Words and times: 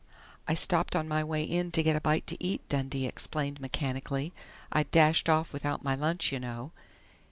"I 0.47 0.55
stopped 0.55 0.95
on 0.95 1.07
my 1.07 1.23
way 1.23 1.43
in 1.43 1.69
to 1.73 1.83
get 1.83 1.95
a 1.95 2.01
bite 2.01 2.25
to 2.25 2.43
eat," 2.43 2.67
Dundee 2.67 3.05
explained 3.05 3.61
mechanically. 3.61 4.33
"I'd 4.71 4.89
dashed 4.89 5.29
off 5.29 5.53
without 5.53 5.83
my 5.83 5.93
lunch, 5.93 6.31
you 6.31 6.39
know." 6.39 6.71